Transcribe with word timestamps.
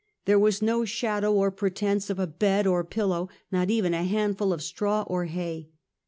There 0.25 0.39
was 0.39 0.63
no 0.63 0.83
shadow 0.83 1.31
or 1.35 1.51
pretense 1.51 2.09
of 2.09 2.17
a 2.17 2.25
bed 2.25 2.65
or 2.65 2.83
pillow, 2.83 3.29
not 3.51 3.69
even 3.69 3.93
a 3.93 4.03
handful 4.03 4.51
of 4.51 4.63
straw 4.63 5.03
or 5.05 5.25
hay 5.25 5.69